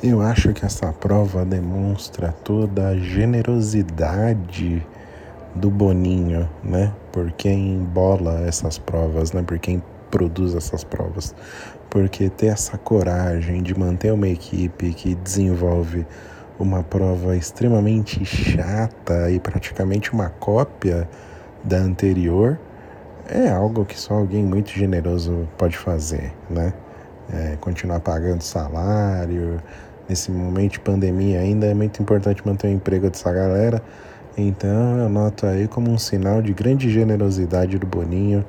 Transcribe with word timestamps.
Eu 0.00 0.20
acho 0.22 0.52
que 0.52 0.64
essa 0.64 0.92
prova 0.92 1.44
demonstra 1.44 2.32
toda 2.44 2.86
a 2.86 2.96
generosidade 2.96 4.86
do 5.56 5.70
Boninho, 5.70 6.48
né? 6.62 6.92
Por 7.10 7.32
quem 7.32 7.78
bola 7.82 8.42
essas 8.46 8.78
provas, 8.78 9.32
né? 9.32 9.42
Por 9.42 9.58
quem 9.58 9.82
produz 10.08 10.54
essas 10.54 10.84
provas. 10.84 11.34
Porque 11.90 12.28
ter 12.30 12.46
essa 12.46 12.78
coragem 12.78 13.60
de 13.60 13.76
manter 13.76 14.12
uma 14.12 14.28
equipe 14.28 14.94
que 14.94 15.16
desenvolve 15.16 16.06
uma 16.60 16.84
prova 16.84 17.36
extremamente 17.36 18.24
chata 18.24 19.28
e 19.32 19.40
praticamente 19.40 20.12
uma 20.12 20.28
cópia 20.28 21.08
da 21.64 21.78
anterior 21.78 22.56
é 23.28 23.50
algo 23.50 23.84
que 23.84 23.98
só 23.98 24.14
alguém 24.14 24.44
muito 24.44 24.70
generoso 24.70 25.48
pode 25.58 25.76
fazer, 25.76 26.32
né? 26.48 26.72
É, 27.30 27.56
continuar 27.60 28.00
pagando 28.00 28.40
salário, 28.40 29.60
nesse 30.08 30.30
momento 30.30 30.72
de 30.72 30.80
pandemia 30.80 31.40
ainda 31.40 31.66
é 31.66 31.74
muito 31.74 32.02
importante 32.02 32.46
manter 32.46 32.68
o 32.68 32.70
emprego 32.70 33.10
dessa 33.10 33.32
galera. 33.32 33.82
Então 34.36 34.98
eu 34.98 35.08
noto 35.08 35.46
aí 35.46 35.66
como 35.68 35.90
um 35.90 35.98
sinal 35.98 36.40
de 36.40 36.52
grande 36.52 36.88
generosidade 36.88 37.78
do 37.78 37.86
Boninho 37.86 38.44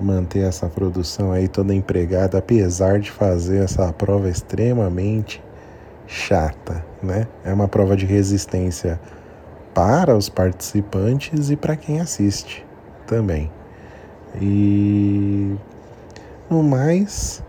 manter 0.00 0.40
essa 0.40 0.68
produção 0.68 1.32
aí 1.32 1.48
toda 1.48 1.74
empregada, 1.74 2.38
apesar 2.38 2.98
de 2.98 3.10
fazer 3.10 3.64
essa 3.64 3.92
prova 3.92 4.28
extremamente 4.28 5.42
chata, 6.06 6.84
né? 7.02 7.26
É 7.44 7.52
uma 7.52 7.68
prova 7.68 7.96
de 7.96 8.04
resistência 8.04 9.00
para 9.72 10.16
os 10.16 10.28
participantes 10.28 11.50
e 11.50 11.56
para 11.56 11.76
quem 11.76 12.00
assiste 12.00 12.66
também. 13.06 13.50
E 14.40 15.54
no 16.50 16.62
mais, 16.62 17.42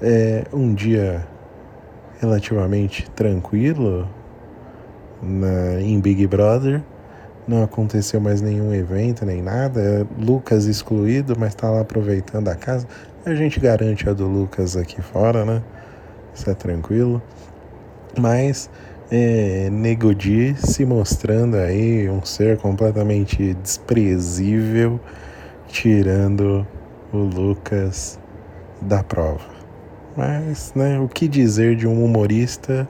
é 0.00 0.44
um 0.52 0.74
dia 0.74 1.26
relativamente 2.22 3.10
tranquilo 3.10 4.08
na, 5.20 5.80
em 5.80 6.00
Big 6.00 6.24
Brother. 6.28 6.80
Não 7.46 7.64
aconteceu 7.64 8.20
mais 8.20 8.40
nenhum 8.40 8.72
evento 8.72 9.26
nem 9.26 9.42
nada. 9.42 9.80
É 9.80 10.06
Lucas 10.24 10.66
excluído, 10.66 11.34
mas 11.36 11.48
está 11.48 11.68
lá 11.68 11.80
aproveitando 11.80 12.48
a 12.48 12.54
casa. 12.54 12.86
A 13.26 13.34
gente 13.34 13.58
garante 13.58 14.08
a 14.08 14.12
do 14.12 14.28
Lucas 14.28 14.76
aqui 14.76 15.02
fora, 15.02 15.44
né? 15.44 15.62
Isso 16.32 16.48
é 16.48 16.54
tranquilo. 16.54 17.20
Mas 18.16 18.70
é, 19.10 19.68
Nego 19.70 20.14
Di 20.14 20.54
se 20.56 20.86
mostrando 20.86 21.56
aí 21.56 22.08
um 22.08 22.24
ser 22.24 22.56
completamente 22.58 23.54
desprezível, 23.54 25.00
tirando 25.66 26.64
o 27.12 27.18
Lucas 27.18 28.20
da 28.80 29.02
prova. 29.02 29.61
Mas, 30.16 30.72
né, 30.74 30.98
o 30.98 31.08
que 31.08 31.26
dizer 31.26 31.76
de 31.76 31.86
um 31.86 32.04
humorista 32.04 32.88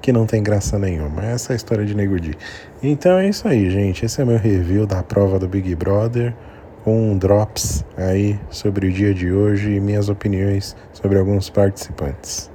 que 0.00 0.12
não 0.12 0.26
tem 0.26 0.42
graça 0.42 0.78
nenhuma? 0.78 1.24
Essa 1.24 1.52
é 1.52 1.54
a 1.54 1.56
história 1.56 1.84
de 1.84 1.94
Nego 1.94 2.18
Di. 2.18 2.36
Então 2.82 3.18
é 3.18 3.28
isso 3.28 3.46
aí, 3.46 3.70
gente. 3.70 4.04
Esse 4.04 4.20
é 4.20 4.24
meu 4.24 4.38
review 4.38 4.86
da 4.86 5.02
prova 5.02 5.38
do 5.38 5.48
Big 5.48 5.74
Brother 5.74 6.34
com 6.84 7.12
um 7.12 7.16
drops 7.16 7.84
aí 7.96 8.38
sobre 8.50 8.88
o 8.88 8.92
dia 8.92 9.14
de 9.14 9.32
hoje 9.32 9.72
e 9.72 9.80
minhas 9.80 10.08
opiniões 10.08 10.76
sobre 10.92 11.18
alguns 11.18 11.48
participantes. 11.48 12.51